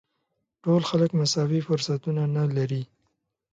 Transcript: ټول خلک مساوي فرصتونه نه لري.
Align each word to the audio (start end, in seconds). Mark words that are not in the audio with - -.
ټول 0.63 0.81
خلک 0.89 1.09
مساوي 1.19 1.61
فرصتونه 1.67 2.23
نه 2.35 2.43
لري. 2.55 2.83